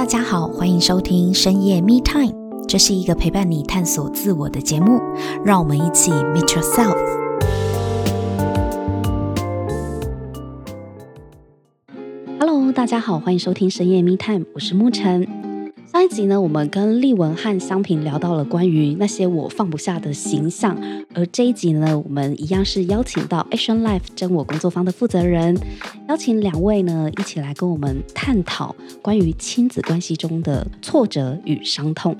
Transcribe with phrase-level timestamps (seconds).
[0.00, 2.32] 大家好，欢迎收听深夜 Me Time，
[2.66, 4.98] 这是一个陪伴你探索自我的节目，
[5.44, 6.96] 让我们一起 Meet Yourself。
[12.38, 15.39] Hello，大家好，欢迎收听深夜 Me Time，我是沐晨。
[15.92, 20.78] 上一集呢，我们跟丽文和香平聊到了关于那些我放不下的形象，
[21.12, 25.58] 而这一集呢，我们一样是邀请到 Action Life 真我工作坊的负责人，
[26.08, 32.16] 邀请两位呢一起来跟我们探讨关于亲子关系中的挫折与伤痛。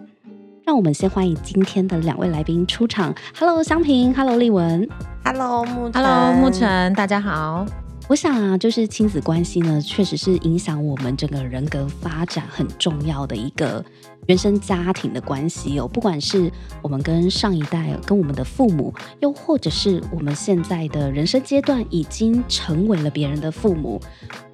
[0.65, 3.15] 让我们先欢迎今天的两位来宾出场。
[3.39, 4.89] Hello，香平，Hello，丽文
[5.25, 7.65] ，Hello，沐晨，Hello，木晨，大家好。
[8.11, 13.85] 我想啊，就是亲子关系呢，确实是影响我们整个人格发展很重要的一个
[14.27, 15.87] 原生家庭的关系哦。
[15.87, 16.51] 不管是
[16.83, 24.01] 我们跟上一代、跟我们的父母，又或者是我们现在的人生阶段已经成为了别人的父母。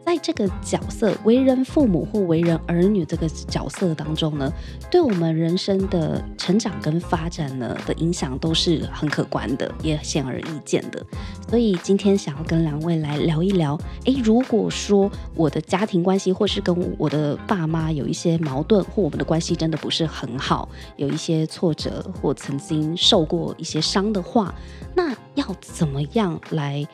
[0.05, 4.53] 在这个角色，为人父母或为人儿女这个角色当中呢，
[4.89, 11.05] 对我们人生的成长跟发展呢的影响都是很可观的，也显而易见的。
[11.49, 24.55] 所以今天想要跟两位来聊一聊，诶，如果说我的家庭关系或是跟我的爸妈有一些矛盾，或我们的关系真的不是很好，有一些挫折或曾经受过一些伤的话，
[24.95, 26.87] 那要怎么样来？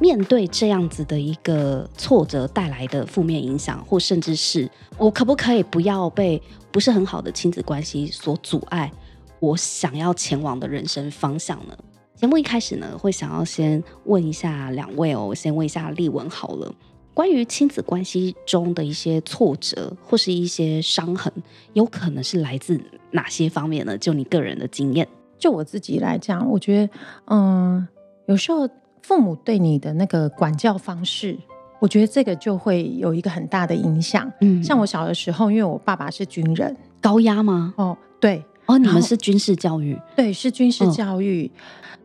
[0.00, 8.90] 面对这样子的一个挫折带来的负面影响，或甚至是我可不可以不要被不是很好的亲子关系所阻碍
[9.38, 11.76] 我想要前往的人生方向呢？
[12.22, 16.72] 节目一开始呢，会想要先问一下两位哦，先问一下丽文好了，
[17.12, 21.32] 关于亲子关系中的一些挫折或是一些伤痕，
[21.72, 23.98] 有可能是来自哪些方面呢？
[23.98, 26.92] 就你个人的经验，就我自己来讲，我觉得，
[27.26, 27.88] 嗯，
[28.26, 28.68] 有时候。
[29.02, 31.36] 父母对你的那个管教方式，
[31.80, 34.32] 我觉得这个就会有一个很大的影响。
[34.40, 37.74] 嗯，像我小的时候，因为我爸爸是军人，高压吗？
[37.76, 39.98] 哦，对，哦，你们是军事教育？
[40.14, 41.50] 对，是军事教育。
[41.52, 41.58] 哦、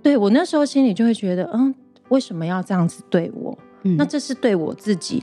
[0.08, 1.76] 对，我那时候心里就会觉得，嗯，
[2.08, 3.58] 为什么要这样子对我？
[3.84, 5.22] 嗯、那这是对我自己。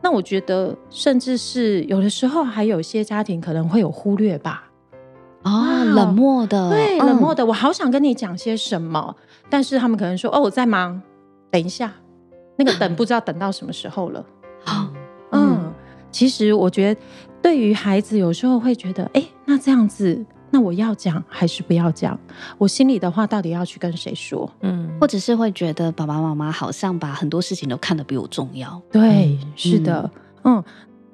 [0.00, 4.70] 那我觉得，甚至是有的时候，还有些家庭可能会有忽略吧。
[5.42, 7.42] 哦，冷漠的，对，冷漠的。
[7.42, 9.16] 嗯、我好想跟你讲些什么，
[9.48, 11.02] 但是他们可能说，哦，我在忙。
[11.50, 11.92] 等一下，
[12.54, 14.24] 那个等不知道等到什么时候了。
[14.64, 14.86] 好，
[15.32, 15.72] 嗯，
[16.12, 17.00] 其实我觉得，
[17.42, 22.18] 对于孩子，有时候会觉得，哎，那这样子，那我要讲还是不要讲？
[22.58, 24.50] 我心里的话到底要去跟谁说？
[24.60, 28.80] 嗯，或者是会觉得爸爸妈妈好像把很多事情都看得比我重要。
[28.90, 30.10] 对，嗯、是的，
[30.44, 30.62] 嗯，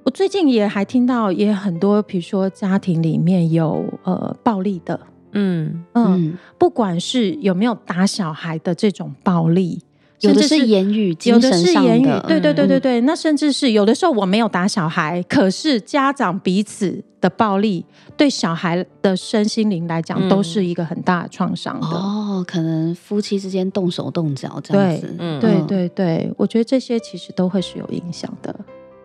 [0.05, 4.99] 我最近也还听到，也很多，比如说家庭里面有呃暴力的，
[5.33, 9.83] 嗯嗯，不管是有没有打小孩的这种暴力。
[10.21, 13.01] 有的是言语，有的是言语，对对对对对。
[13.03, 17.85] 那甚至是有的时候我没有打小孩，可是家长彼此的暴力
[18.17, 21.87] 对小孩的身心灵来讲都是一个很大的创伤的。
[21.87, 25.15] 哦，可能夫妻之间动手动脚这样子。
[25.19, 28.59] 嗯，对对对，我觉得这些其实都会是有影响的。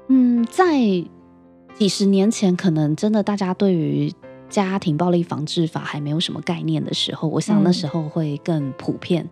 [0.08, 0.80] 嗯，在
[1.78, 4.10] 几十年前，可能真的大家对于
[4.50, 9.28] 家庭暴力防治法还没有什么概念的时候，我想那时候会更普遍，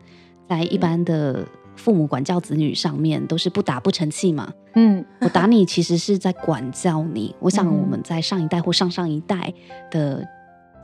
[0.49, 1.45] 在一般的。
[1.79, 7.33] 父母管教子女上面都是不打不成器嘛，嗯，我打你其实是在管教你。
[7.39, 9.53] 我想我们在上一代或上上一代
[9.89, 10.27] 的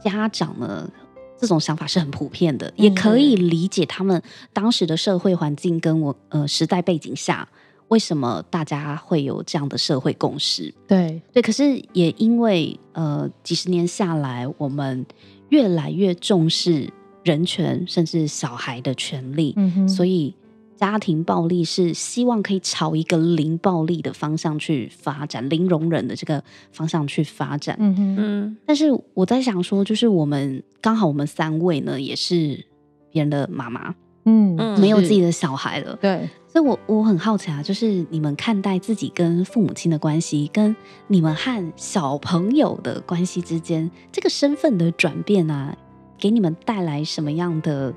[0.01, 0.89] 家长呢，
[1.37, 4.21] 这种想法是很普遍的，也可以理解他们
[4.53, 7.45] 当时的社会环境跟我呃时代背景下，
[7.89, 10.73] 为什么大家会有这样的社会共识。
[10.87, 15.05] 对对，可是也因为呃几十年下来，我们
[15.49, 16.89] 越来越重视
[17.23, 20.33] 人权，甚至小孩的权利，嗯哼，所以。
[20.77, 27.75] 家庭暴力是希望可以朝一个零暴力的方向去发展，零容忍的这个方向去发展。
[27.79, 28.57] 嗯哼嗯。
[28.65, 32.65] 但是我在想说，就是我们刚好我们三位呢，也是
[33.09, 35.97] 别人的妈妈，嗯，没有自己的小孩了。
[36.01, 36.29] 对。
[36.47, 40.73] 所以我我很好奇啊，就是你们看待自己跟父母亲的关系，跟
[41.07, 45.75] 你们和小朋友的关系之间，这个身份的转变啊，
[46.17, 47.93] 给你们带来什么样的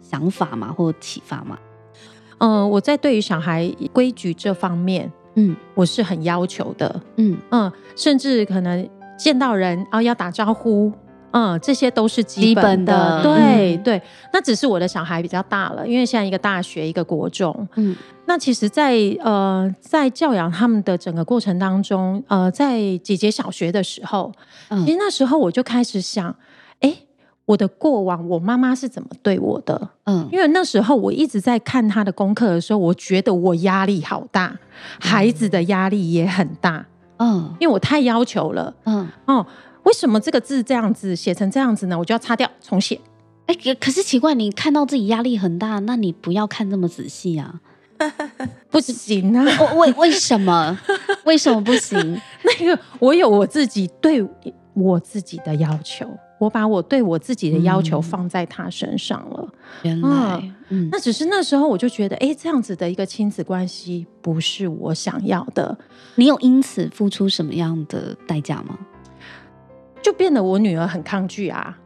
[0.00, 0.72] 想法吗？
[0.72, 1.56] 或启发吗？
[2.42, 10.92] 嗯，我在对于小孩规矩这方面，嗯，我是很要求的，嗯嗯，甚至可能见到人啊要打招呼，
[11.30, 14.02] 嗯，这些都是基本的，基本的对、嗯、对。
[14.32, 17.94] 那只是我的小孩比较大了，因为现在一个大学，一个国中，嗯，
[18.26, 24.32] 那其实在，在呃在教养他们的整个过程当中，呃，在姐姐小学的时候，
[24.70, 26.36] 嗯、其实那时候我就开始想，哎。
[27.44, 29.90] 我的过往，我妈妈是怎么对我的？
[30.04, 34.56] 嗯，因为那时候我一直在看她的功课的时候，我觉得我压力好大，
[35.00, 36.86] 孩子的压力也很大。
[37.18, 38.74] 嗯，因为我太要求了。
[38.84, 39.46] 嗯哦，
[39.84, 41.98] 为什么这个字这样子写成这样子呢？
[41.98, 43.00] 我就要擦掉重写。
[43.46, 47.60] 哎、欸，可是奇怪，你看到自己压力很大，那你不要看这么仔细啊。
[48.70, 49.44] 不行啊！
[49.74, 50.76] 为为什么？
[51.24, 52.20] 为什么不行？
[52.58, 54.24] 那个我有我自己对
[54.74, 56.08] 我自己的要求，
[56.42, 59.48] 我把我对我自己的要求放在他身上了。
[59.82, 65.78] 原来，嗯，那只是那时候我就觉得，哎，这样子的一个亲子关系不是我想要的。
[66.16, 68.76] 你有因此付出什么样的代价吗？
[70.02, 71.78] 就变得我女儿很抗拒啊。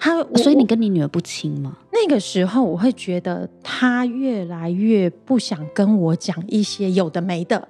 [0.00, 1.76] 他，所以你跟你女儿不亲吗？
[1.92, 7.68] 那个时候我会觉得她越来越不想跟我讲一些有的没的，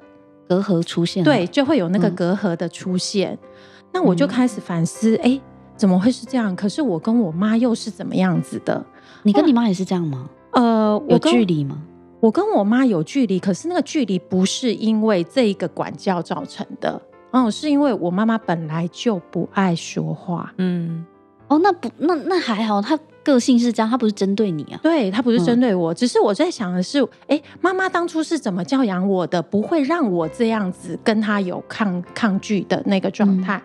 [0.49, 3.33] 隔阂出现，对，就会有那个隔阂的出现。
[3.35, 3.49] 嗯、
[3.93, 5.41] 那我就开始反思，哎、嗯，
[5.77, 6.55] 怎么会是这样？
[6.55, 8.85] 可是我跟我妈又是怎么样子的？
[9.23, 10.29] 你跟你妈也是这样吗？
[10.53, 11.81] 呃，有距离吗？
[12.21, 17.01] 我跟我妈有距离，可是那个距离不是因为这一个管教造成的，
[17.33, 21.05] 哦，是因为我妈妈本来就不爱说话，嗯。
[21.49, 24.81] 哦，那不，那那还好，她个性是这样，她不是针对你啊。
[24.83, 33.59] 对，她不是针对我，嗯、只是我在想的是，哎，妈妈当初是怎么教养我的，不会让我这样子跟她有抗抗拒的那个状态。
[33.59, 33.63] 嗯、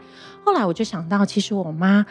[0.48, 2.06] 后来我就想到，其实我妈，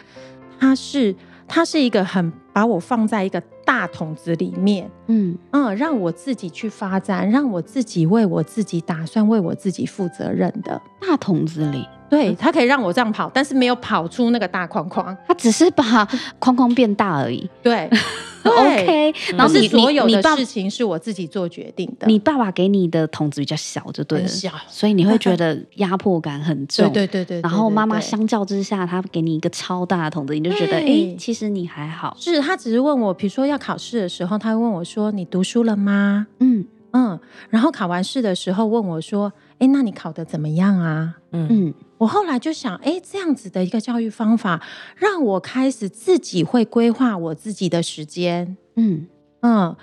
[0.60, 1.16] 她是
[1.48, 11.86] 她是一个很把我放在一个大桶子里面，嗯嗯，让我自己去发展，让我自己为我自己打算，为我自己负责任的大桶子里。
[12.08, 16.06] 对，他可以让我这样跑，但是没有跑出那个大框框，他只是把
[16.38, 17.50] 框框变大而已。
[17.60, 17.90] 对，，
[18.46, 19.12] OK。
[19.36, 22.06] 然后你所有的事情是我自己做决定的。
[22.06, 26.88] 你爸爸给你的桶子比较小，就对了，小，所以你会觉得压迫感很重。
[26.94, 27.40] 对对对对。
[27.40, 32.16] 然后妈妈相较之下，她给你一个超大的桶子，你就觉得，哎，其实你还好。
[32.20, 37.18] 是他只是问我，比如说要考试的时候，他会问我说：“你读书了吗？”嗯嗯。
[37.50, 41.74] 然后考完试的时候问我说：“哎，那你考得怎么样啊？”嗯嗯。
[41.98, 44.62] 我后来就想，哎，这样子的一个教育方法，
[44.96, 48.56] 让我开始自己会规划我自己的时间。
[48.74, 49.06] 嗯
[49.40, 49.74] 嗯，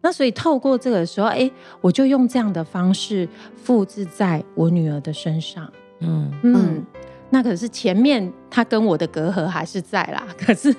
[0.00, 1.48] 那所以透过这个时候，哎，
[1.80, 5.72] 我就用这样的方式复制在我女儿的身上。
[6.00, 6.84] 嗯嗯，
[7.34, 10.24] 那可是前面他跟我的隔阂还是在啦。
[10.38, 10.72] 可是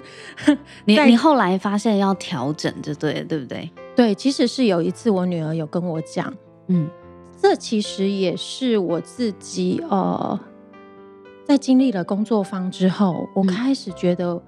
[0.85, 3.69] 你你后来发现要调整，就对，对不对？
[3.93, 6.33] 对，其实是有一次我女儿有跟我讲，
[6.69, 6.89] 嗯，
[7.37, 10.39] 这其实也是我自己呃。
[11.43, 14.41] 在经历了工作坊之后，我开始觉得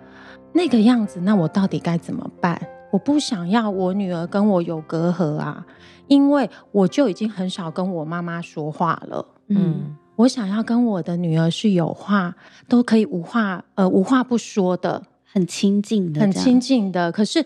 [0.53, 2.59] 那个样子，那我到底该怎么办？
[2.89, 5.65] 我不想要我女儿跟我有隔阂啊，
[6.07, 9.25] 因为我就已经很少跟我妈妈说话了。
[9.49, 12.35] 嗯，我想要跟我的女儿是有话
[12.67, 17.11] 都可以无话呃无话不说的，很亲近的，很亲近的。
[17.11, 17.45] 可是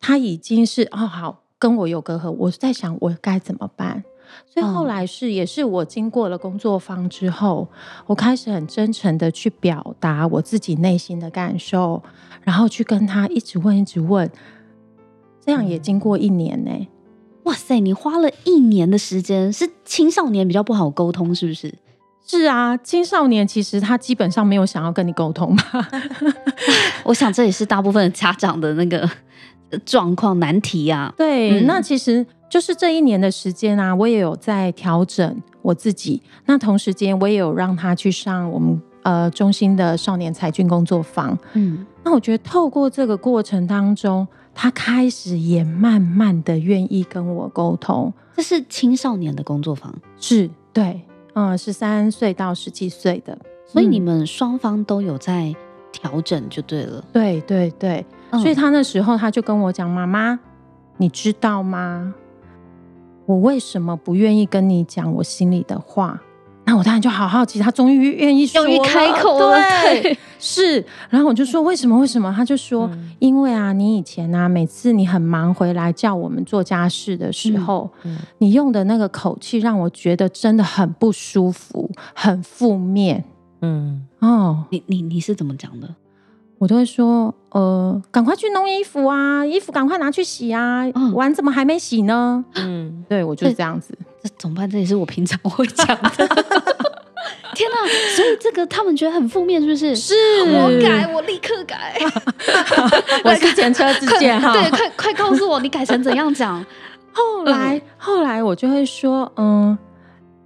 [0.00, 4.04] 她已经是哦好跟我有隔阂，我在想我该怎么办？
[4.46, 7.68] 所以后来是，也是我经过了工作坊之后，
[8.06, 12.02] 我开始很真诚的去表达我自己内心的感受，
[12.42, 14.30] 然后去跟她一直问，一直问，
[15.44, 16.88] 这样也经过一年呢、欸。
[17.44, 21.74] 哇塞，你花了一年的时间，是青少年比较不好沟通，是不是？
[22.26, 25.88] 是啊，青少年其实他基本上没有想要跟你沟通吧。
[27.04, 29.08] 我想这也是大部分家长的那个
[29.84, 31.12] 状况难题啊。
[31.16, 32.26] 对，嗯、那其实。
[32.52, 36.20] 就是这一年的时间啊，我也有在调整我自己。
[36.44, 41.34] 那同时间，我也有让他去上我们呃中心的少年才俊工作坊。
[41.54, 48.12] 嗯，那我觉得透过这个过程当中，他开始也慢慢的愿意跟我沟通。
[48.36, 51.00] 这是青少年的工作坊，是对，
[51.34, 55.54] 嗯，十三岁到十七岁的，所以你们双方都有在
[55.90, 57.04] 调整就对了。
[57.12, 60.38] 对对对，所以他那时候他就跟我讲：“妈妈，
[60.96, 62.14] 你知道吗？”
[63.24, 66.20] 我为什么不愿意跟你讲我心里的话？
[66.64, 69.56] 那我当然就好好奇，他终于愿意说了，终于开口了。
[69.82, 70.84] 对，对是。
[71.10, 71.98] 然后我就说为什么？
[71.98, 72.32] 为什么？
[72.34, 83.24] 他就说，嗯、因为啊，你以前啊，每次你很忙回来叫我们做家事的时候，嗯嗯、你用的那个口气让我觉得真的很不舒服，很负面。
[83.60, 85.88] 嗯，哦，你你你是怎么讲的？
[86.62, 92.44] 我都会说，呃，赶快去弄衣服啊，衣服赶快拿去洗啊，嗯、碗怎么还没洗呢？
[92.54, 93.98] 嗯，对，我就是这样子。
[94.22, 94.70] 这怎么办？
[94.70, 96.08] 这也是我平常会讲的。
[97.56, 97.76] 天哪！
[98.14, 99.96] 所以这个他们觉得很负面，是不是？
[99.96, 100.14] 是，
[100.44, 101.98] 我改，我立刻改。
[103.24, 104.52] 我是前车之鉴哈。
[104.52, 106.64] 对，快快告诉我，你改成怎样讲？
[107.12, 109.76] 后来，嗯、后来我就会说，嗯，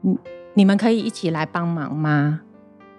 [0.01, 0.17] 你
[0.55, 2.41] 你们可以一起来帮忙吗？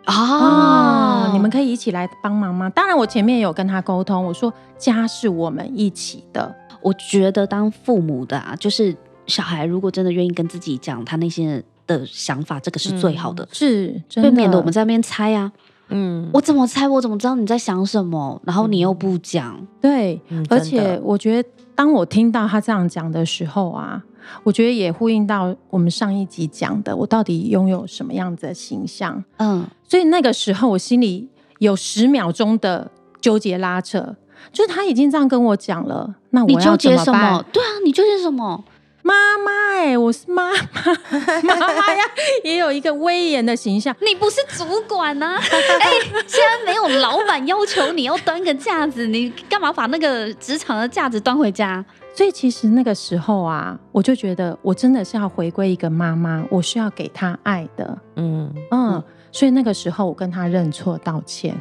[0.07, 2.69] 啊、哦，你们可以一起来帮忙吗？
[2.69, 6.55] 当然，我前面有跟他沟通，我说家是我们一起的。
[6.81, 8.95] 我觉得当父母的啊，就是
[9.25, 15.51] 小孩如果真的愿意跟自己讲他内心的的想法，这个是最好的，嗯、是，避免得我们在那边猜啊。
[15.89, 16.87] 嗯，我怎么猜？
[16.87, 18.41] 我怎么知道你在想什么？
[18.45, 19.57] 然后你又不讲。
[19.57, 24.01] 嗯、对，而且我觉得，当我听到他这样讲的时候啊，
[24.43, 29.23] 我觉得也呼应到我们上一集讲的，我到底拥有什么样子的形象？
[29.37, 31.27] 嗯，所以那个时候我心里
[31.59, 34.15] 有十秒钟的纠结拉扯，
[34.51, 37.03] 就是他已经这样跟我讲了，那我要怎么办？
[37.03, 37.45] 你纠结什么？
[37.51, 38.63] 对啊，你纠结什么？
[39.03, 40.46] 妈妈，哎，我是妈
[40.93, 42.03] 妈， 妈妈呀，
[42.43, 43.95] 也有一个威严的形象。
[44.01, 45.25] 你不是主管呢？
[45.25, 45.39] 啊？
[45.81, 45.91] 哎，
[46.25, 51.83] 既然没有老板要求你要端个架子，你干嘛把那个职场的架子端回家？
[52.13, 57.97] 所以其实那个时候啊，我就觉得我真的是要回归一个妈妈，我需要给她爱的。
[58.15, 61.55] 嗯嗯，所以那个时候我跟她认错道歉。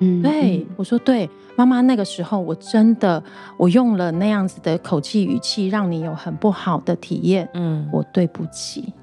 [0.00, 1.28] 嗯，对，我说对。
[1.56, 3.22] 妈妈，那个时候我真的，
[3.58, 7.46] 我用了那样子的口气语气，让你有很不好的体验。
[7.52, 8.94] 嗯，我对不起。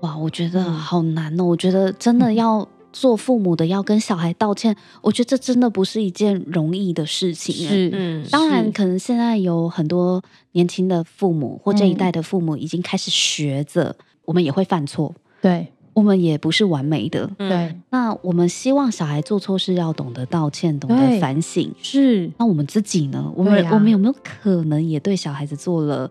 [0.00, 1.44] 哇，我觉得好难哦。
[1.44, 7.54] 我觉得真的要做父母的，要跟小孩道歉，我觉得这真的不是一件容易的事情。
[7.54, 10.20] 是，嗯，当然，可能现在有很多
[10.52, 15.14] 年轻的父母或这一代的父母已经开始学着，我们也会犯错。
[15.40, 15.68] 对。
[16.00, 17.76] 我们也不是完美的，对。
[17.90, 21.70] 那我们希望小孩做错事要懂得道歉，懂得反省。
[21.82, 22.30] 是。
[22.38, 23.30] 那我们自己呢？
[23.36, 26.10] 我们、啊、我们有没有可能也对小孩子做了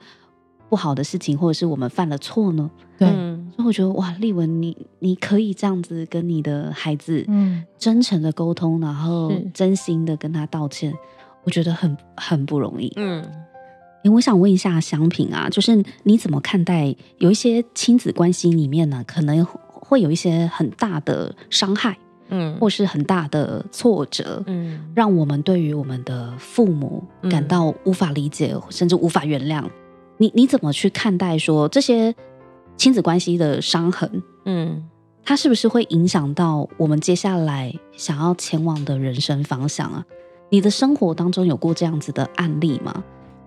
[0.69, 2.69] 不好的事情，或者是我们犯了错呢？
[2.99, 3.07] 对。
[3.55, 10.93] 所以我觉得哇，丽文，你你可以这样子跟你的孩子，嗯，真诚的沟通，然后真心的跟他道歉，
[11.43, 12.93] 我觉得很很不容易。
[12.95, 13.25] 嗯。
[14.03, 19.45] 欸、我想问一下香平啊，就是你怎么看待有一些亲子关系里面呢，可能？
[19.89, 21.97] 会有一些很大的伤害，
[22.29, 29.65] 嗯，或是很大的挫折，嗯，让我们对于我们的父母感到无法理解，嗯、甚至无法原谅。
[30.17, 32.13] 你你怎么去看待说这些
[32.77, 34.21] 亲子关系的伤痕？
[34.45, 34.87] 嗯，
[35.25, 40.05] 它是不是会影响到我们接下来想要前往的人生方向啊？
[40.51, 43.03] 你的生活当中有过这样子的案例吗？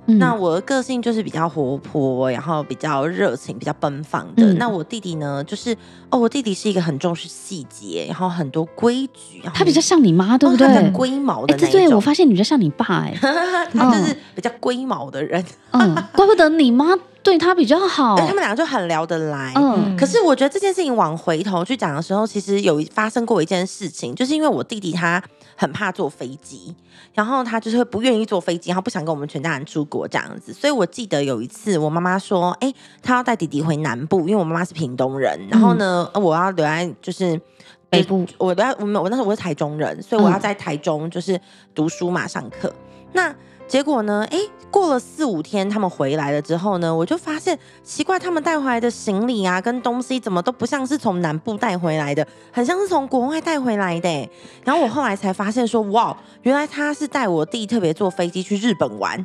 [0.06, 4.44] 嗯、那我的个性就是比较活泼，然后比较热情，比较奔放的。
[4.44, 5.72] 嗯、那我弟弟呢，就是
[6.10, 9.40] 哦，我弟弟是一个很重视细节，然后很多规矩。
[9.54, 10.66] 他比较像你妈，对不对？
[10.66, 11.70] 哦、很龟毛的那种。
[11.70, 13.14] 对，我发现你比较像你爸，哎，
[13.72, 15.44] 他就是比较龟毛的人。
[15.70, 16.86] 嗯，怪不得你妈
[17.22, 18.16] 对他比较好。
[18.16, 19.52] 他们两个就很聊得来。
[19.54, 25.22] 嗯，可是我觉得这件事情往回头去讲的时候，其实有发生过一件事情，就是因为我弟弟他。
[25.62, 26.74] 很怕坐飞机，
[27.14, 30.52] 然后他就是不愿意坐飞机，然后不想跟我们全家人出国这样子。
[30.52, 37.40] 所以我记得有一次，我妈妈说：“哎、欸，她要带弟弟回南部，因为我妈妈是屏东人，然后呢，嗯、我要留在就是
[37.88, 38.26] 北部。
[38.38, 41.40] 我留在我们我那时候我是台中人，所以我要在台中就是
[41.72, 42.74] 读书嘛，上课。
[43.12, 43.32] 那。”
[43.72, 44.22] 结果呢？
[44.30, 44.38] 哎，
[44.70, 54.28] 过了四五天，他们回来了之后呢，我就发现奇怪，他们带回来的行李啊，跟东西怎么都不像是从南部带回来的，很像是从国外带回来的。
[54.62, 59.24] 然后我后来才发现说，哇，原来他是带我弟特别坐飞机去日本玩。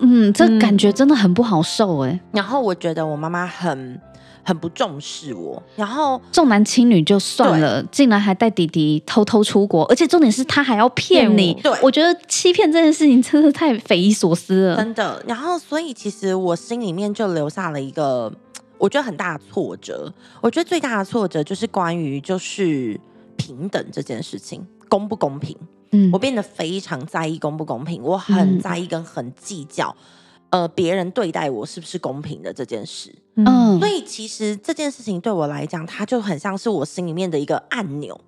[0.00, 2.18] 嗯，这感觉真的很不好受哎。
[2.32, 4.00] 然后我觉得我妈妈很。
[4.42, 11.54] 很不重视我，然后重男轻女就算了，竟然还带弟弟偷偷出国，而且重点是他还要骗你。
[11.62, 15.22] 对，我觉得欺骗这件事情真的太匪夷所思了，真的。
[15.26, 18.32] 然后，所以其实我心里面就留下了一个
[18.78, 20.12] 我觉得很大的挫折。
[20.40, 22.98] 我觉得最大的挫折就是关于就是
[23.36, 25.56] 平等这件事情，公不公平？
[25.92, 29.94] 嗯，我变得非常在意公不公平，我很在意跟很计较。
[29.98, 30.04] 嗯
[30.50, 38.20] 呃，别人对待我是不是公平的这件事，嗯，所以其实这件事情对我来讲，它就很像是我心里面的一个按钮，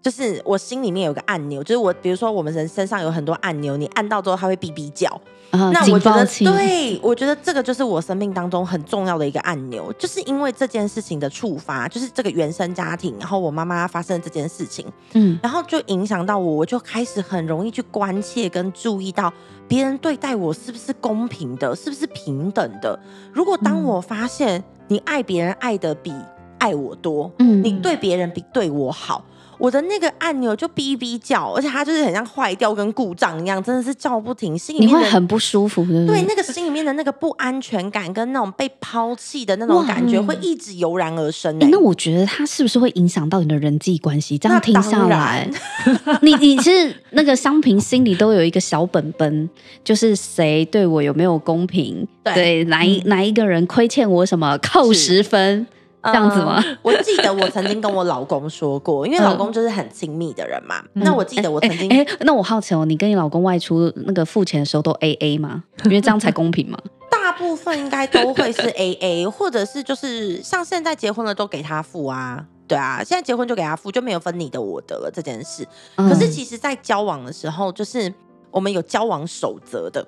[0.00, 5.08] 就是我心里面有个按钮，就是我，比如说我们人身上有很多按钮，你按到之后它会哔哔叫。
[5.50, 19.32] Uh, 那我觉得，对，我觉得这个就是我生命当中很重要的一个按钮，就是因为这件事情的触发，就是这个原生家庭，然后我妈妈发生这件事情，嗯，然后就影响到我，我就开始很容易去关切跟注意到
[19.66, 22.98] 别人对待我是不是公平的，是不是平等的。
[23.32, 26.12] 如果当我发现你爱别人爱的比
[26.58, 29.24] 爱我多，嗯，你对别人比对我好。
[29.58, 34.56] 我的那个按钮就哔哔叫，而且它就是很像坏掉跟故障一样，真的是叫不停。
[34.56, 41.70] 心里面你会很不舒服的，对，那个心里面的那个不安全感跟那种被抛弃的那种感觉，会一直油然而生、欸欸。
[41.70, 44.38] 那我觉得它是不是会影响到你的人际关系？
[44.38, 45.48] 这样听下来，
[46.22, 49.50] 你你是那个商品心里都有一个小本本，
[49.82, 52.06] 就是谁对我有没有公平？
[52.22, 55.66] 对，对哪一、嗯、哪一个人亏欠我什么，扣十分。
[56.02, 56.62] 这样子吗？
[56.82, 60.82] 我记得我曾经跟我老公说过，因为老公就是很亲密的人嘛。
[60.94, 65.64] 嗯、那我记得我曾经，哎、欸欸，那我好奇哦，你跟你老公外出那个付钱的时候都 A A 吗？
[65.84, 66.78] 因为这样才公平嘛。
[67.10, 75.66] 大部分应该都会是 A A，或者是就是像现在结婚了都给他付啊，对啊，现在结婚就给他付，就没有分你的我的了这件事。
[75.96, 78.12] 嗯、可是其实，在交往的时候，就是
[78.50, 80.06] 我们有交往守则的啊，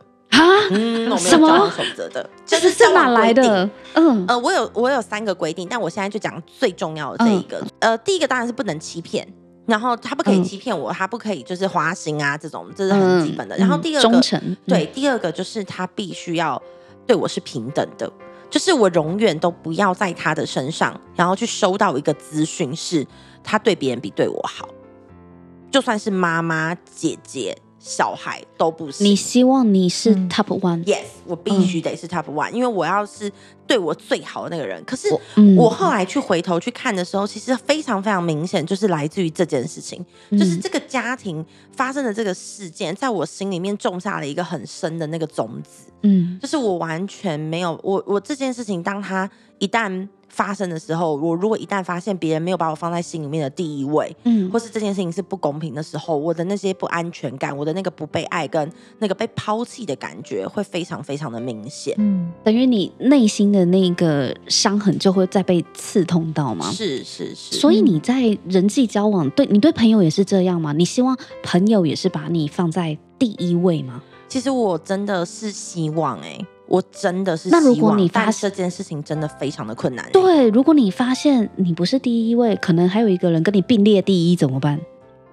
[0.70, 3.68] 嗯，我们有交往守则的，就是是哪来的？
[3.94, 7.58] 嗯，呃，我有我有三个规定，但我现在就讲最重要的这一个。
[7.80, 9.26] 嗯、呃，第一个当然是不能欺骗。
[9.66, 13.56] 然后他不可以欺骗我，嗯、他不可以就是花心啊，这种这是很基本的。
[13.56, 16.60] 嗯、然后第二个，忠诚，对，第二个就是他必须要
[17.06, 18.10] 对我是平等的，
[18.48, 23.06] 就是我永远都不要在他的身上，然后去收到一个资讯是
[23.44, 24.68] 他对别人比对我好，
[25.70, 27.56] 就算是妈妈、姐姐。
[27.80, 33.32] 小孩都不是，你希望你是 top one？Yes，我必须得是 top one，、嗯、因为我要是
[33.66, 34.84] 对我最好的那个人。
[34.84, 35.08] 可是
[35.56, 45.90] 我，后来去回头去看的时候，其实非常非常明显，就是来自于这件事情，嗯、就是这个家庭发生的这个事件，在我心里面种下了一个很深的那个种子。
[46.02, 50.06] 嗯，就是我完全没有我我这件事情，当他一旦。
[50.30, 66.70] 发生的时候，我如果一旦发现别人没有把我放在心里面的第一位，嗯，或是这件事情是不公平的时候，我的那些不安全感，我的那个不被爱跟那个被抛弃的感觉会非常非常的明显，嗯，等于你内心的那个伤痕就会再被刺痛到吗？
[66.70, 70.72] 是是是，所以你在人际交往，对你对朋友也是这样吗？
[70.72, 74.00] 你希望朋友也是把你放在第一位吗？
[74.28, 76.46] 其实我真的是希望、欸，哎。
[76.70, 84.80] 我真的是希望，那如果你发现这件事情真的非常的困难，对，如果你发现你不是第一位，可能还有一个人跟你并列第一，怎么办？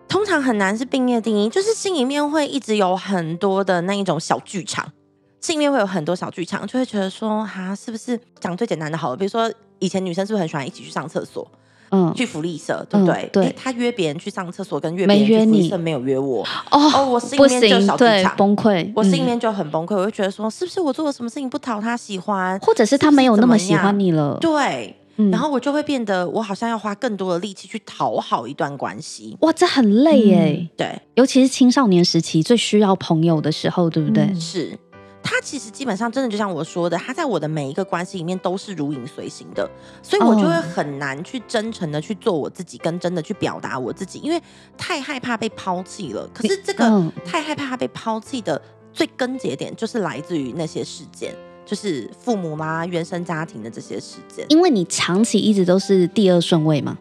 [0.08, 4.92] 通常很难是并列第一，就是心里面会一直有很多的那一种小剧场，
[5.40, 9.16] 心里面会有很多小剧场，就会觉得说，哈，是不是讲最简单的好了？
[9.16, 11.48] 比如说以前女生是不是很喜欢一起去上厕所？
[11.92, 13.30] 嗯，去福利社，对不对？
[13.32, 16.46] 对，他约别人去上厕所，跟约别人去福利社没有约我。
[16.72, 19.96] 哦，我心里面就小剧场崩溃，我心里面就很崩溃。
[19.96, 24.38] 我就觉得说，是不是我做了什么事情不讨他喜欢，或者是他没有那么喜欢你了？
[24.42, 24.96] 对，
[25.32, 29.36] 然后我就会变得，我好像要花更多的力气去讨好一段关系。
[29.42, 30.70] 哇，这很累耶。
[30.76, 34.34] 对，尤其是青少年时期最需要朋友的时候，对不对？
[34.40, 34.78] 是。
[35.24, 39.70] 他其实基本上真的就像我说的，他在我的每一个关系里面都是如影随形的，
[40.02, 44.42] 所以我就会很难去真诚的去做我自己，跟真的去表达我自己，因为
[44.78, 46.30] 太害怕被抛弃了。
[46.34, 48.62] 可是这个太害怕被抛弃的
[48.94, 54.46] 最根结点，就是来自于那些事件，就是父母啦、原生家庭的这些事件。
[54.50, 56.98] 因为你长期一直都是第二顺位嘛。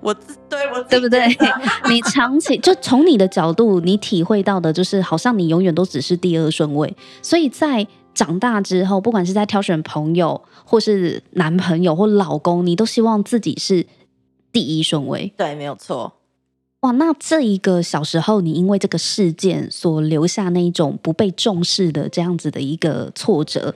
[0.00, 0.14] 我
[0.48, 1.26] 对我对不对？
[1.90, 6.96] 你长期就从你的角度，你体会到的就是，好像你永远都只是第二顺位。
[7.20, 13.86] 所以在长大之后，不管是在挑选朋友，或是男朋友或老公，你都希望自己是
[14.52, 15.32] 第一顺位。
[15.36, 16.12] 对，没有错。
[16.80, 23.74] 哇，那这一个小时候，你因为这个事件所留下那一种不被重视的这样子的一个挫折，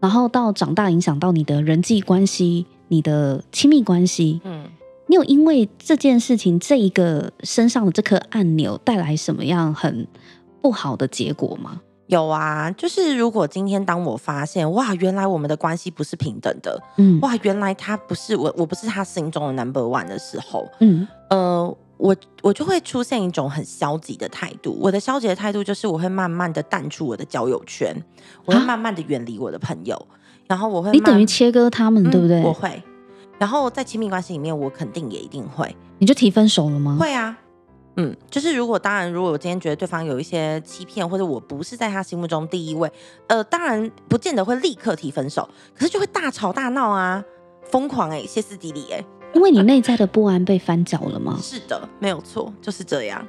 [0.00, 4.64] 然后到长大影响到你的人际关系、你的亲密关系，嗯。
[5.08, 10.06] 你有因为这件事情，这一个身上的这颗按钮带来什么样很
[10.60, 11.80] 不好的结果吗？
[12.06, 24.76] 有啊，就是如果今天当我发现哇，原来我们的关系不是平等的，嗯，哇，原来他不是我，我不是他心中的 number one 的时候，嗯，呃，我我就会出现一种很消极的态度。
[24.78, 27.96] 我的消极的态度就是我会慢慢的淡出我的交友圈，
[28.44, 30.12] 我会慢慢的远离我的朋友，啊、
[30.48, 32.42] 然后我会，你等于切割他们，嗯、对不对？
[32.42, 32.82] 我会。
[33.42, 35.76] 然后在亲密关系里面，我肯定也一定会。
[35.98, 36.96] 你就提分手了吗？
[37.00, 37.36] 会啊，
[37.96, 42.88] 嗯，就是如果当然，如果我今天觉得对方有一些欺骗，或者我不是在他心目中第一位，
[43.26, 47.24] 呃，当然不见得会立刻提分手，可是就会大吵大闹啊，
[47.64, 51.36] 疯狂哎、欸，歇斯底里哎、欸，因为你内在的不安被翻搅了吗？
[51.42, 53.26] 是的，没有错，就是这样。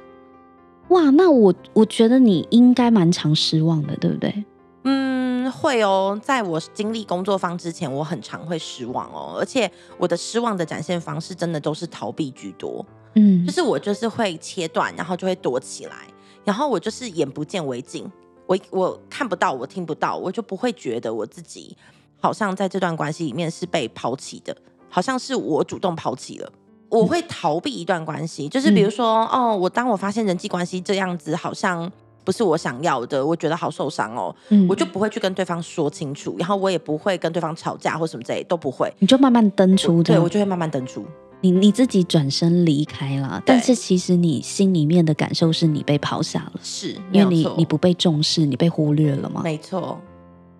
[0.90, 4.44] 哇，那我我觉得你应该蛮常失望的，对不对？
[4.86, 6.18] 嗯，会哦。
[6.22, 12.84] 在我经历工作坊之前，我很常会失望哦，而且我的失望的展现方式真的都是逃避居多。
[13.14, 16.06] 嗯，就是我就是会切断，然后就会躲起来，
[16.44, 18.10] 然后我就是眼不见为净，
[18.46, 21.74] 我我看不到，我听不到，我就不会觉得我自己
[22.20, 24.54] 好像在这段关系里面是被抛弃的，
[24.90, 26.52] 好像是我主动抛弃了。
[26.90, 31.90] 我会逃避一段关系，就是比如说，嗯、哦，我当我发现人际关系这样子好像。
[32.24, 41.04] 不是我想要的，我觉得好受伤哦，嗯、我就不会去跟对方说清楚，然后我也不会跟对方吵架或什么之类都不会，你就慢慢登出，对，我就会慢慢登出，
[41.40, 49.42] 你你自己转身离开了，但是其实你心里面的感受是你被抛下了，是因为你你不被重视，你被忽略了吗？
[49.44, 50.00] 没错，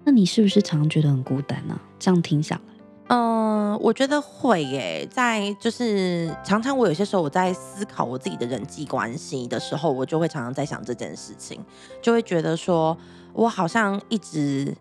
[0.05, 1.81] 那你是不是常常觉得很孤单呢、啊？
[1.99, 2.74] 这样听下来。
[3.09, 11.61] 嗯，我觉得会耶，在就是常常我有些时候我在思考我自己的人际关系的时候，我就会常常在想这件事情，
[12.01, 12.97] 就会觉得说
[13.35, 14.75] 我好像一直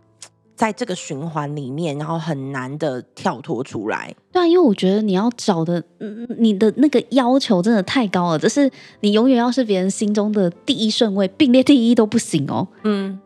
[0.55, 4.15] 在这个循环里面，然后很难的跳脱出来。
[4.31, 12.65] 对啊，因为我觉得你要找的，嗯，你的那个要求真的太高了，就是你永远要是别人心中的第一顺位，并列第一都不行哦。
[12.83, 13.19] 嗯，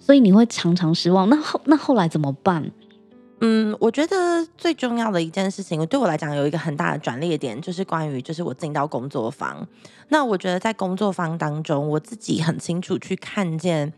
[0.00, 1.28] 所以你会常常失望。
[1.28, 2.68] 那后那后来怎么办？
[3.44, 9.66] 嗯，我觉得最重要的一件事情，对我来讲有一个很大的转捩点，就是关于就是我进到工作坊。
[10.08, 13.92] 那我觉得在工作坊当中，我自己很清楚去看见。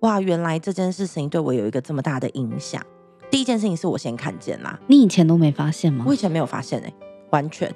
[0.00, 2.84] 哇，原来这件事情对我有一个这么大的影响。
[3.30, 6.04] 第一件事情是我先看见啦，你以前都没发现吗？
[6.08, 6.94] 我以前没有发现哎、欸，
[7.30, 7.72] 完全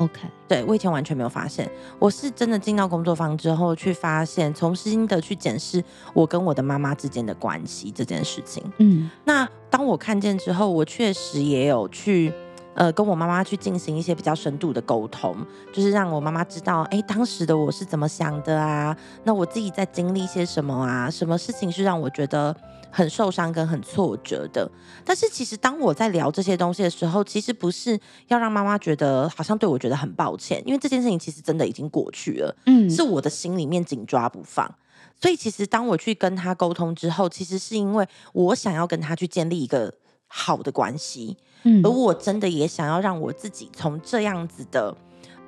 [0.00, 0.20] OK。
[0.48, 5.82] 对，我以前完全没有发现，我是真的进到工作坊之后去发现，重新的去检视
[6.12, 8.60] 我跟我的妈妈之间的关系这件事情。
[8.78, 12.32] 嗯，那当我看见之后，我确实也有去。
[12.72, 15.36] 呃，跟我妈妈去进行一些比较深度的沟通，
[15.72, 18.96] 就是让我妈妈知道，哎，当时的我是怎么想的啊？
[19.24, 21.10] 那我自己在经历些什么啊？
[21.10, 22.56] 什么事情是让我觉得
[22.90, 24.70] 很受伤跟很挫折的？
[25.04, 27.98] 但是其实当我在聊这些东西的时候，其实不是
[28.28, 34.72] 要让妈妈觉得好像对我觉得很抱歉，因为这件事情其实真的已经过去了，嗯，是我的心里面紧抓不放。
[35.20, 39.92] 所以其实当我去跟他沟通之后，其实是因为我想要跟他去建立一个
[40.26, 41.36] 好的关系。
[41.62, 44.96] 嗯而我真的也想要让我自己从这样子的，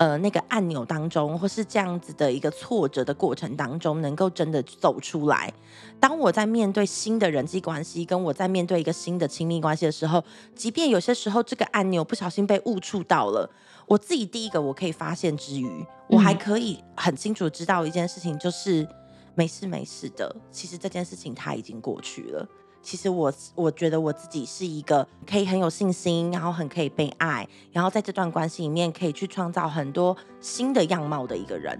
[0.02, 5.54] 呃，那个按钮当中，或是这样子的一个挫折的过程当中，能够真的走出来。
[6.00, 10.24] 当我在面对新的人际关系，跟我在面对一个新的亲密关系的时候，
[10.56, 13.48] 即便有些时候这个按钮不小心被误触到了，
[13.86, 15.70] 我自己第一个我可以发现之余，
[16.08, 18.84] 我还可以很清楚知道一件事情，就是
[19.36, 22.48] 没事没事的，其实这件事情它已经过去了。
[22.82, 31.78] 其实我我觉得我自己是一个可以很有信心，然后很可以被爱，然后在这段关系里面可以去创造很多新的样貌的一个人。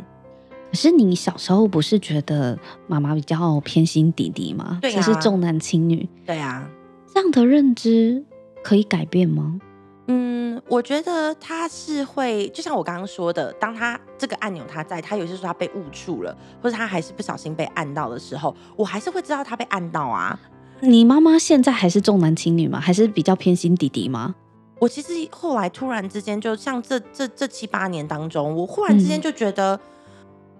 [0.70, 4.78] 可是你小时候不是觉得妈妈比较偏心弟弟吗？
[4.80, 6.08] 对是重男轻女。
[6.24, 6.66] 对啊，
[7.12, 8.24] 这样的认知
[8.62, 9.58] 可以改变吗？
[10.06, 20.38] 嗯，我觉得他是会，就像我刚刚说的，当他这个按钮他在，他有些时候他被误触了，或者他还是不小心被按到的时候，我还是会知道他被按到啊。
[20.84, 22.80] 你妈妈现在还是重男轻女吗？
[22.80, 24.34] 还是比较偏心弟弟吗？
[24.80, 29.80] 我其实后来突然之间，就像这这这七八年当中，我忽然之间就觉得，嗯、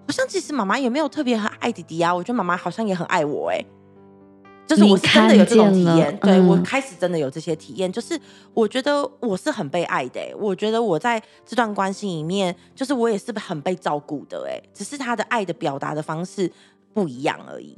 [0.07, 2.15] 好像其实妈妈也没有特别很爱弟弟啊。
[2.15, 3.65] 我觉得妈妈好像也很爱我、欸，哎，
[4.65, 6.17] 就是我是真的有这种体验。
[6.21, 8.17] 对、嗯、我开始真的有这些体验，就是
[8.53, 10.33] 我觉得我是很被爱的、欸。
[10.39, 14.51] 我觉得我在这段关系里面，就是我也是很被照顾的、欸。
[14.51, 16.49] 哎，只是他的爱的表达的方式
[16.93, 17.77] 不一样而已。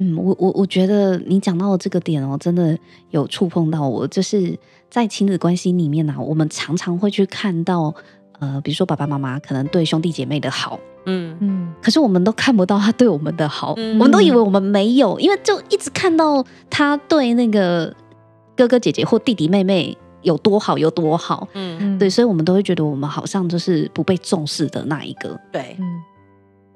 [0.00, 2.78] 嗯，我我我觉得你讲到的这个点哦，真的
[3.10, 4.06] 有触碰到我。
[4.06, 4.56] 就是
[4.88, 7.92] 在亲子关系里面呢、啊，我们常常会去看到，
[8.38, 17.92] 呃，比如说爸爸妈妈可能对兄弟姐妹的好，嗯嗯，可是我们都看不到他对我们的好，嗯、我们都以为我们没有，因为就一直看到他对那个
[18.56, 25.84] 哥哥姐姐或弟弟妹妹有多好有多好，嗯对，所以我们都会觉得我们好像就是不被重视的那一个，对，嗯。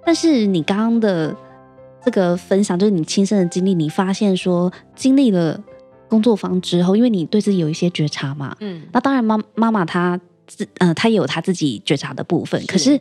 [0.05, 1.37] 但是你刚刚的。
[2.05, 5.63] 这个分享就是你亲身的经历，你发现说经历了
[6.09, 13.01] 工作坊之后，因为你对自己有一些觉察嘛，嗯，那当然妈妈妈她自呃她也有她自己觉察的部分，是可是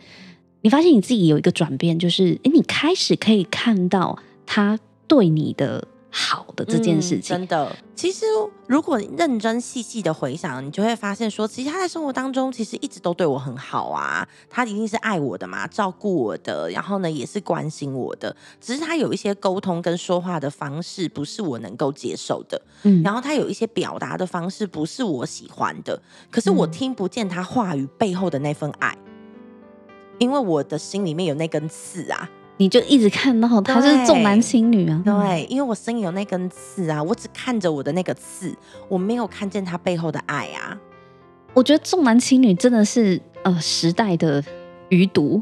[0.61, 5.87] 你发现你自己有一个转变，就是诶你开始可以看到她对你的。
[6.11, 7.75] 好的这件事情，嗯，真的。
[7.95, 8.25] 其实，
[8.67, 14.27] 如果你认真细细的回想，你就会发现说，其实他在生活当中其实一直都对我很好啊。
[14.49, 18.35] 他一定是爱我的嘛，照顾我的，然后呢，也是关心我的。
[18.59, 26.01] 只是他有一些沟通跟说话的方式不是我能够接受的，嗯，然后他有一些表达的方式不是我喜欢的。
[26.29, 28.97] 可是我听不见他话语背后的那份爱，
[30.19, 32.29] 因为我的心里面有那根刺啊。
[32.61, 35.01] 你就一直看到他是重男轻女啊？
[35.03, 38.55] 对，因为我心里有那根刺啊，我只看着我的那个刺，
[38.87, 40.77] 我没有看见他背后的爱啊。
[41.55, 44.43] 我觉得重男轻女真的是呃时代的
[44.89, 45.41] 余毒，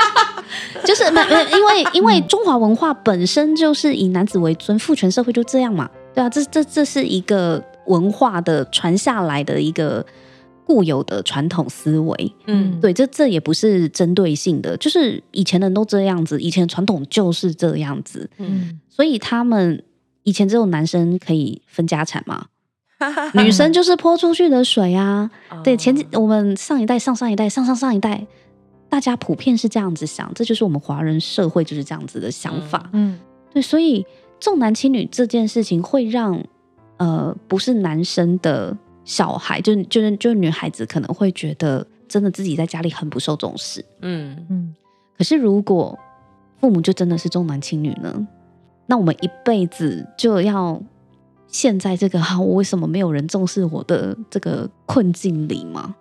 [0.82, 10.02] 就是没没因为因为中华文化本身就是以男子为尊，父权社会就这样嘛，对啊，这这这是一个文化的传下来的一个。
[10.70, 19.82] 固有的传统思维，嗯，对，这这也不是针对性的，就是以前人都这样子，以前传统就是这样子，嗯，所以他们
[20.22, 22.46] 以前只有男生可以分家产嘛，
[23.34, 25.28] 女生就是泼出去的水啊，
[25.64, 28.24] 对，前几我们上一代、上上一代、上上上一代，
[28.88, 33.18] 大家普遍是这样子想，这就是我们华人社会就是这样子的想法，嗯，
[33.52, 34.06] 对，所以
[34.38, 36.40] 重男轻女这件事情会让
[36.98, 38.76] 呃不是男生的。
[39.10, 44.72] 小孩就就是就女孩子可能会觉得真的自己在家里很不受重视，嗯嗯。
[45.18, 45.98] 可是如果
[46.60, 48.28] 父母就真的是重男轻女呢？
[48.86, 50.80] 那我们一辈子就要
[51.48, 55.96] 陷在这个哈，我为什么没有人重视我的这个困境里吗？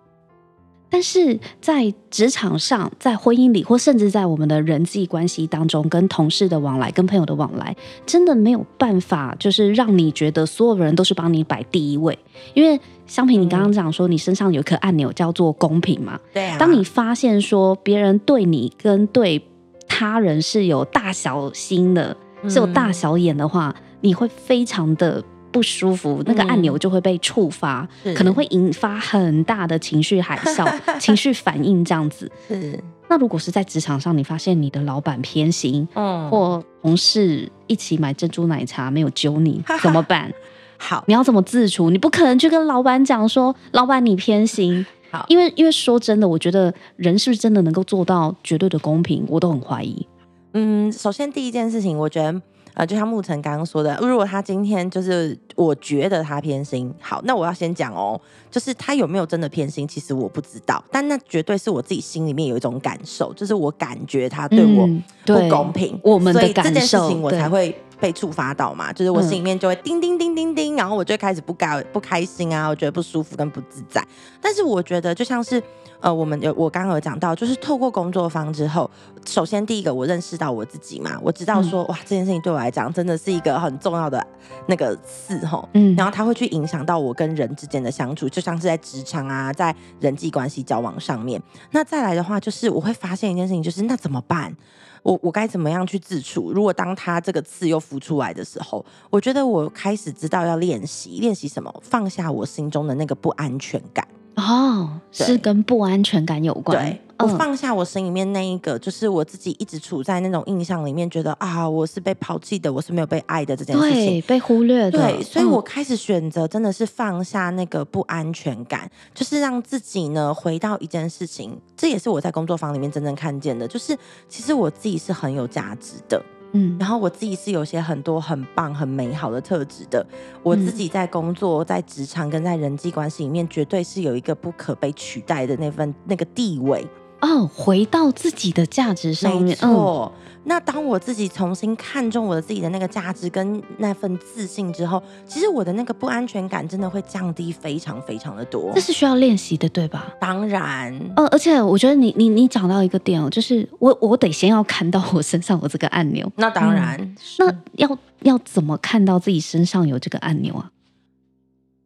[0.89, 7.75] 但是在职场上，在婚姻里，或甚至在我们的人际关系当中，跟同事的往来，跟朋友的往来，
[8.05, 12.17] 真的没有办法，就是让你觉得所有人都是帮你摆第一位。
[12.53, 16.19] 因为香萍，你刚刚讲说你身上有一颗按钮叫做公平嘛？
[16.33, 16.57] 对啊。
[16.57, 19.41] 当你发现说别人对你跟对
[19.87, 25.23] 他人是有大小心的，是有大小眼的话，你会非常的。
[25.51, 32.31] 不舒服，那个按钮就会被触发，嗯、可能会引发很大的情绪海啸、 情绪反应这样子。
[32.47, 32.79] 是。
[33.09, 40.31] 那如果是在职场上，你发现你的老板偏心，嗯，或同事一起买珍珠奶茶没有揪你， 怎么办？
[40.77, 41.89] 好，你要怎么自处？
[41.89, 44.85] 你不可能去跟老板讲说，老板你偏心。
[45.09, 50.07] 好，因为因为说真的，我觉得人是不是真的能够做到绝对的公平，我都很怀疑。
[50.53, 52.39] 嗯，首先第一件事情，我觉得。
[52.79, 58.17] 呃，就像沐晨刚刚说的，如果他今天就是我觉得他偏心，好，那我要先讲哦，
[58.49, 64.87] 就是他有没有真的偏心，其实我不知道，但那绝对是我自己心里面有一种感受，就是我感觉他对我
[65.25, 74.05] 不公平，嗯、我们的感受，所以这件事情我才会被触发到嘛，就是我心里面就会叮叮叮叮叮，然后我就开始不该不开心啊，我觉得不舒服跟不自在，
[74.41, 75.61] 但是我觉得就像是。
[76.01, 78.89] 呃，我们有我刚刚有讲到，就是透过工作坊之后，
[79.25, 84.25] 首先第一个我认识到我自己嘛，我知道说、嗯、哇，这件事情对我来讲真的是一个很重要的
[84.67, 91.41] 那个刺吼，嗯，然后它会去影响到我跟人之间的相处，就像是在职场啊，在人际关系交往上面。
[91.71, 94.55] 那再来的话，就是我会发现一件事情，就是那怎么办？
[95.03, 96.51] 我我该怎么样去自处？
[96.51, 101.73] 如果当他这个刺又浮出来的时候，我觉得我开始知道要练习，练习什么？
[101.81, 104.07] 放下我心中的那个不安全感。
[104.35, 106.85] 哦，是跟不安全感有关。
[106.85, 114.97] 对，我放下我心里面那一个，就是我自己一直处在那种印象里面，觉得啊，我是被抛弃的，我是没有被爱的这件事情，对，被忽略的。
[114.97, 123.97] 对，所以我开始选择真的是放下那个不安全感，就是让自己呢回到一件事情，这也是我在工作坊里面真正看见的，就是
[124.29, 126.23] 其实我自己是很有价值的。
[126.51, 130.03] 嗯，然后我自己是有些很多很棒、很美好的特质的。
[130.41, 136.83] 我自己在工作、在职场跟在人际关系里面，绝对是有一个不可被取代的那份那个地位。
[137.21, 140.11] 哦，回到自己的价值上面，没错。
[140.15, 148.71] 嗯那当我自己重新看重我的自己的那个价值跟那份自信之后，其实我的那个不安全感真的会降低非常非常的多。
[148.73, 150.07] 这是需要练习的，对吧？
[150.19, 156.31] 当然，呃，而且我觉得你你你讲到一个点哦，就是我我得先要看到我身上有这个按钮。
[156.37, 157.53] 那当然，嗯、那
[157.85, 160.71] 要要怎么看到自己身上有这个按钮啊？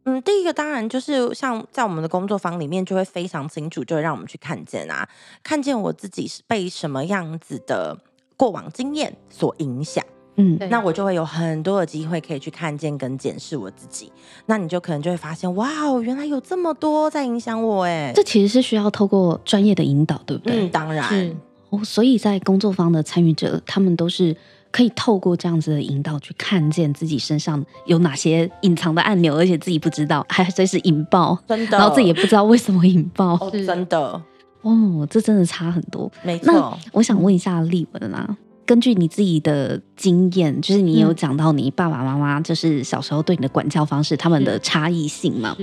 [0.04, 5.08] 嗯，第一个当然就是像在我们的工作坊里面就会非常清楚，就会让我们去看见啊，
[5.42, 7.98] 看见我自己是被什么样子的。
[8.36, 14.10] 过往经验所影响，嗯，那我就会有很多的机会可以去看见跟检视我自己。
[14.46, 18.10] 那你就可能就会发现，哇哦，原来有这么多在影响我哎。
[18.12, 20.66] 这其实是需要透过专业的引导，对不对？
[20.66, 21.36] 嗯，当然。
[21.70, 24.36] 哦，所以在工作坊的参与者，他们都是
[24.74, 34.20] 可以透过这样子的引导，去看见自己身上有哪些隐藏的按钮，而且自己不知道，还随时引爆，真的，然后自己也不知道为什么引爆，哦，真的。
[34.62, 36.10] 哦，这真的差很多。
[36.24, 45.56] 没错，那我想问一下丽文啊，根据你自己的经验，就是你有讲到你爸爸妈妈就是小时候对你的管教方式，他们的差异性嘛？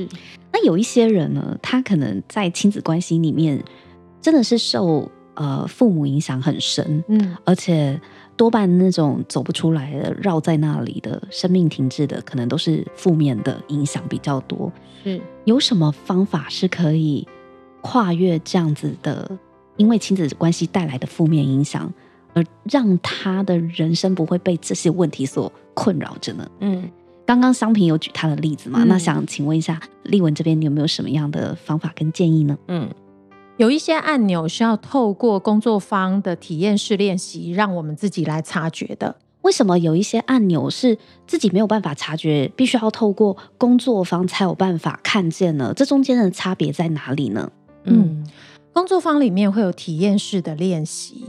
[0.54, 3.62] 那有一些人呢，他可能在亲子关系里面
[4.22, 8.00] 真的是受呃父母影响很深，嗯，而且
[8.42, 14.74] 多半那种走不出来的、绕在那里的生命停滞的，可能都是负面的影响比较多。
[15.04, 17.28] 是有什么方法是可以？
[17.82, 19.38] 跨越这样子的，
[19.78, 21.94] 因为亲子关系带来的负面影响，
[22.34, 26.50] 而让他的人生不会被这些问题所困扰着呢？
[26.62, 26.90] 嗯，
[27.28, 28.84] 刚刚香平有举他的例子嘛？
[28.84, 32.58] 嗯、那想请问一下丽文这边，你有没有什么样的方法跟建议呢？
[32.70, 32.90] 嗯，
[33.58, 39.16] 有一些按钮需要透过工作方的体验式练习，让我们自己来察觉的。
[39.42, 45.74] 为什么有一些按钮是自己没有办法察觉，必须要透过工作方才有办法看见呢？
[45.76, 47.52] 这中间的差别在哪里呢？
[47.86, 48.26] 嗯，
[48.72, 51.26] 工作方里面会有体验式的练习。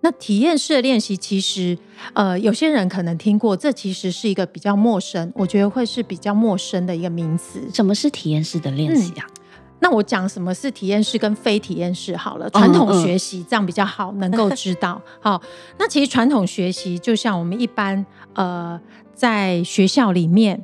[0.00, 1.78] 那体验式的练习，其实
[2.14, 7.60] 呃，有些人可能听过，这其实是一个比较陌生，我觉得会是比较陌生的一个名词。
[7.72, 9.24] 什么是体验式的练习啊？
[9.28, 9.41] 嗯，
[9.82, 14.98] 那我讲什么是体验式跟非体验式好了，传统学习这样比较好能够知道。
[15.20, 15.42] 好，
[15.78, 18.80] 那其实传统学习就像我们一般呃，
[19.14, 20.58] 在学校里面。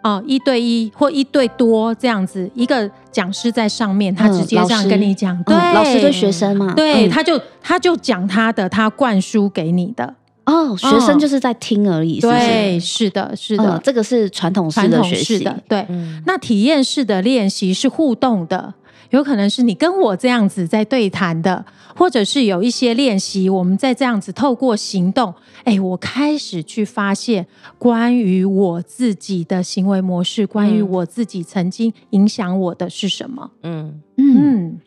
[0.00, 10.14] 哦，一对一或一对多这样子，一个讲师在上面，他直接这样跟你讲，对，老师跟学生嘛，对，他就他就讲他的，他灌输给你的，
[10.48, 12.32] 哦，学生就是在听而已，是是？
[12.32, 15.62] 对，是的，是的，嗯、这个是传统式的学习的。
[15.68, 18.72] 对，嗯、那体验式的练习是互动的，
[19.10, 21.62] 有可能是你跟我这样子在对谈的，
[21.94, 25.34] 或者是有一些练习，我们在这样子透过行动，
[25.64, 33.50] 哎，我开始去发现关于我自己的行为模式，关于我自己曾经影响我的是什么？
[33.62, 34.78] 嗯嗯。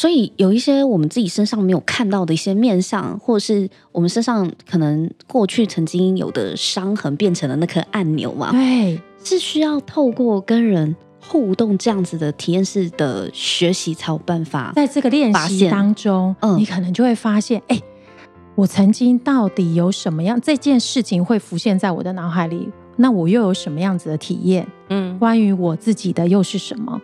[0.00, 8.50] 嗯所以有一些我们自己身上没有看到的一些面相，或者是我们身上可能过去曾经有的伤痕，变成了那颗按钮嘛？
[8.50, 14.72] 对，是需要透过跟人互动这样子的体验式的学习才有办法。
[14.74, 17.78] 在这个练习当中，嗯，你可能就会发现，哎，
[18.54, 22.70] 我曾经到底有什么样这件事情会浮现在我的脑海里？
[22.96, 24.66] 那我又有什么样子的体验？
[24.88, 26.98] 嗯，关于我自己的又是什么？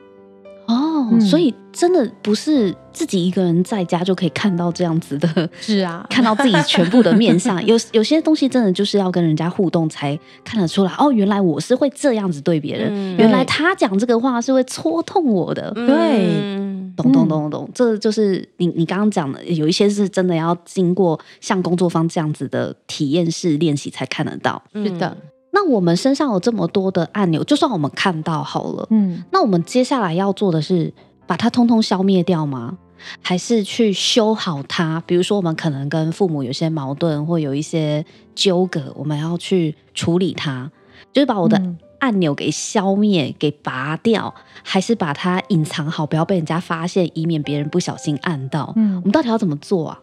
[0.66, 7.62] 哦，嗯、所以真的不是自己一个人在家就可以看到这样子的，是啊， 看到自己全部的面相。
[7.66, 10.92] 有有些东西真的就是要跟人家互动才看得出来。
[10.98, 15.72] 哦，原来我是会这样子对别人，嗯、原来他讲这个话是会戳痛我的。
[15.76, 24.60] 嗯、对，懂懂懂懂，这就是你你刚刚讲的，有一些是真的要经过像工作方这样子的体验式练习才看得到。
[24.72, 25.16] 是的。
[25.56, 30.92] 那我们身上有这么多的按钮，就算我们看到好了，嗯，那我们接下来要做的是
[31.26, 32.76] 把它通通消灭掉吗？
[33.22, 35.02] 还是去修好它？
[35.06, 40.70] 比如说，我们可能跟父母有些矛盾，或有一些纠葛，我们要去处理它，
[41.10, 41.58] 就是把我的
[42.00, 48.74] 按钮给消灭、给拔掉，还是把它隐藏好，不要被人家发现，以免别人不小心按到？
[48.76, 49.98] 嗯，我们到底要怎么做啊？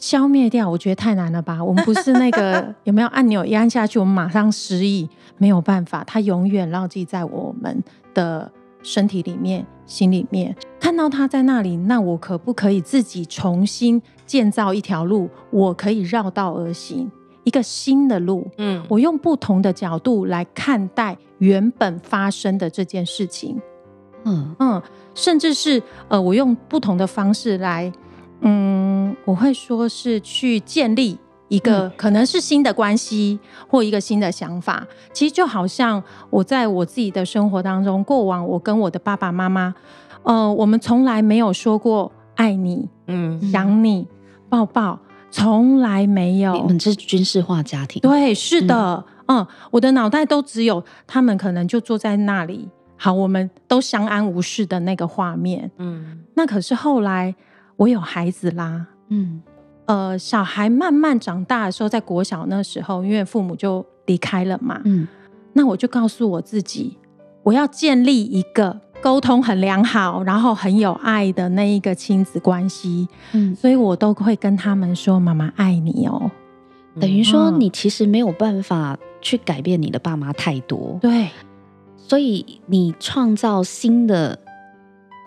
[0.00, 1.62] 消灭掉，我觉得太难了吧？
[1.62, 5.06] 我们不是那个 有没有按钮一按下去，我们马上失忆？
[5.36, 7.84] 没有办法，它永远牢记在我们
[8.14, 8.50] 的
[8.82, 10.56] 身体里面、心里面。
[10.80, 15.28] 看到它在那里，那我可不可以自己重新建造一条路？
[15.50, 17.10] 我可以绕道而行，
[17.44, 18.50] 一个新的路。
[18.56, 23.60] 嗯，我用不同的角度来看待原本发生的这件事情。
[24.24, 24.82] 嗯嗯，
[25.14, 27.92] 甚至是呃，我用不同的方式来。
[28.42, 34.86] 嗯，我会说是去建立一个可能是新的关系或一个新的想法。
[35.12, 39.74] 其实就好像我在我自己的生活当中，过往我跟我的爸爸妈妈，
[40.22, 44.06] 呃，我们从来没有说过爱你，嗯，想你，
[44.48, 44.98] 抱抱，
[45.30, 46.54] 从来没有。
[46.54, 48.00] 你们是军事化家庭？
[48.00, 55.70] 对，是的，嗯，嗯，我的脑袋都只有他们可能就坐在那里，好，我们都相安无事的那个画面。
[55.78, 57.34] 嗯，那可是后来。
[57.80, 59.40] 我有孩子啦，嗯，
[59.86, 65.08] 呃，小孩慢慢长大的时候，在国小那时候，因为父母就离开了嘛，嗯，
[65.54, 66.98] 那我就告诉我自己，
[67.42, 76.30] 我要建立一个沟通很良好，然后很有爱的那一个亲子关系，嗯，所以我都会跟他们说：“妈妈爱你哦。”
[77.00, 81.30] 等于说，你其实没有办法去改变你的爸妈太多，对，
[81.96, 84.38] 所以你创造新的。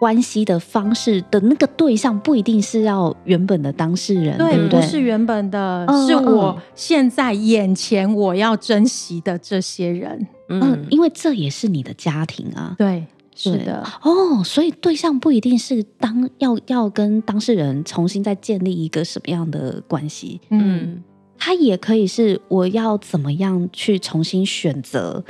[0.03, 4.81] 关系的方式的那个对象不一定是要原本的当事人，对，对不对？
[4.81, 10.27] 不是原本的，是我现在眼前我要珍惜的这些人。
[10.49, 12.75] 嗯，嗯，因为这也是你的家庭啊。
[12.77, 13.81] 对，是的。
[14.01, 20.41] 哦，所以对象不一定是当要要跟当事人重新再建立一个什么样的关系。
[20.49, 21.01] 嗯，
[21.37, 25.23] 他也可以是我要怎么样去重新选择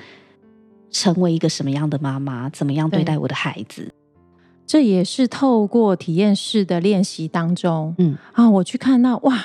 [0.89, 3.87] 成为一个什么样的妈妈，怎么样对待我的孩子。
[4.65, 8.17] 这也是透过体验式的练习当中，嗯。
[8.33, 9.37] 啊，我去看到哇，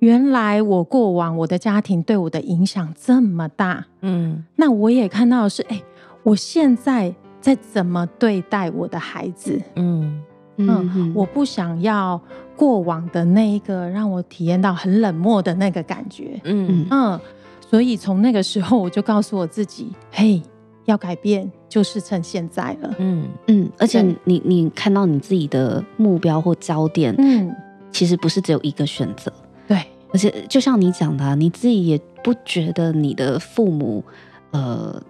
[0.00, 5.82] 原来我过往我的家庭对我的影响这么大，嗯，那我也看到的是，哎，
[6.22, 10.22] 我现在在怎么对待我的孩子，嗯。
[10.60, 12.20] 嗯，嗯，我不想要
[12.56, 16.84] 过往的那一个让我体验到很冷漠的那个感觉，嗯。
[16.90, 17.20] 嗯，
[17.60, 20.42] 所以从那个时候我就告诉我自己，嘿。
[20.88, 22.94] 要改变，就是趁现在了。
[22.98, 27.54] 嗯嗯，而且你你看到你自己的目标或焦点，嗯，
[27.92, 29.30] 其实不是只有一个选择。
[29.66, 34.02] 对，而且就像你讲的啊，你自己也不觉得你的父母，
[34.50, 35.00] 呃，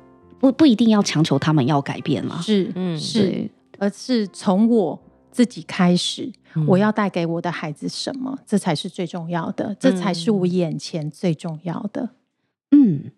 [0.41, 2.41] 不不一定要强求他们要改变嘛。
[2.43, 3.49] 是，嗯，是，
[3.79, 5.01] 而是从我
[5.31, 12.11] 自己开始，嗯，我要带给我的孩子什么，这才是最重要的，这才是我眼前最重要的。
[12.73, 13.13] 嗯。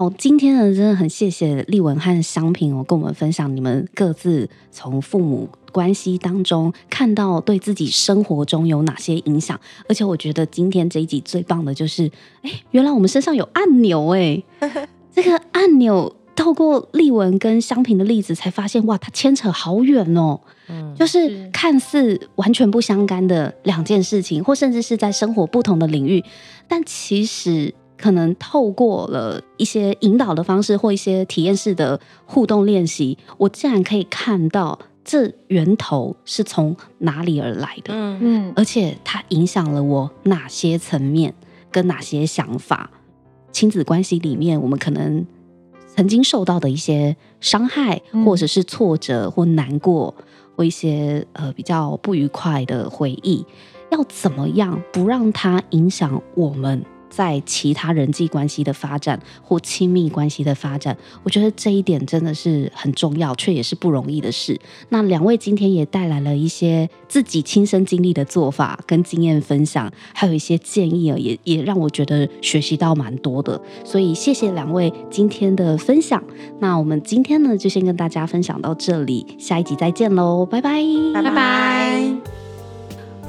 [0.00, 9.60] 好，今天呢，真的很谢谢丽文和香品哦，跟我们分享你们各自从父母关系当中看到对自己生活中有哪些影响。
[9.86, 14.42] 而且我觉得今天这一集最棒的就是，哎，原来我们身上有按钮哎，
[15.12, 20.40] 这个按钮透过丽文跟香品的例子，才发现哇，它牵扯好远哦。
[20.70, 26.24] 嗯，就是看似完全不相干的两件事情，或甚至是在生活不同的领域，
[26.66, 37.92] 但其实可能透过了一些引导的方式，或一些体验式的互动练习，我竟然可以看到这源头是从哪里而来的。
[37.94, 41.34] 嗯嗯，而且它影响了我哪些层面，
[41.70, 42.90] 跟哪些想法。
[43.52, 45.26] 亲子关系里面，我们可能。
[45.96, 50.14] 曾经受到的一些伤害，或者是挫折，或难过，
[50.56, 53.44] 或一些呃比较不愉快的回忆，
[53.90, 56.82] 要怎么样不让它影响我们？
[57.10, 64.58] 在其他人际关系的发展或亲密关系的发展，我觉得这一点真的是很重要，却也是不容易的事。
[64.88, 73.60] 那两位今天也带来了一些自己亲身经历的做法跟经验分享，还有一些建议啊，也也让我觉得学习到蛮多的。
[73.84, 76.22] 所以谢谢两位今天的分享。
[76.60, 80.80] 那我们今天呢，就先跟大家分享到这里，下一集再见喽，拜拜，
[81.12, 82.19] 拜拜。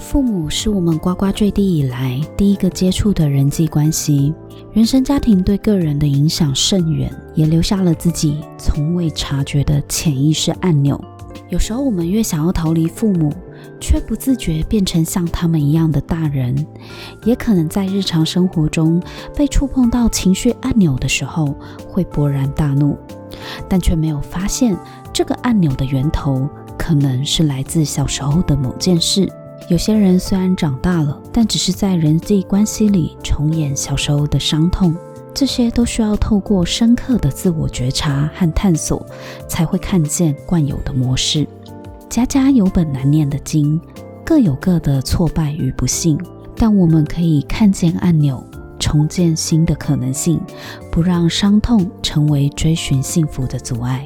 [0.01, 4.33] 父母是我们呱呱坠地以来第一个接触的人际关系，
[4.73, 10.99] 原生家庭对个人的影响甚远，也留下了自己从未察觉的潜意识按钮。
[11.49, 13.31] 有时候我们越想要逃离父母，
[13.79, 16.65] 却不自觉变成像他们一样的大人，
[17.23, 19.01] 也可能在日常生活中
[19.35, 21.55] 被触碰到情绪按钮的时候
[21.87, 22.97] 会勃然大怒，
[23.69, 24.75] 但却没有发现
[25.13, 29.31] 这个按钮的源头可能是来自小时候的某件事。
[29.71, 34.93] 有些人虽然长大了，但只是在人际关系里重演小时候的伤痛，
[35.33, 39.05] 这些都需要透过深刻的自我觉察和探索，
[39.47, 41.47] 才会看见惯有的模式。
[42.09, 43.79] 家家有本难念的经，
[44.25, 46.19] 各有各的挫败与不幸，
[46.57, 48.45] 但我们可以看见按钮，
[48.77, 50.37] 重建新的可能性，
[50.91, 54.05] 不让伤痛成为追寻幸福的阻碍。